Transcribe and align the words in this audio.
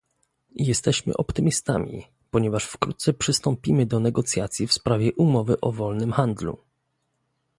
Jesteśmy 0.55 1.13
optymistami, 1.17 2.07
ponieważ 2.31 2.65
wkrótce 2.65 3.13
przystąpimy 3.13 3.85
do 3.85 3.99
negocjacji 3.99 4.67
w 4.67 4.73
sprawie 4.73 5.13
umowy 5.13 5.61
o 5.61 5.71
wolnym 5.71 6.11
handlu 6.11 6.57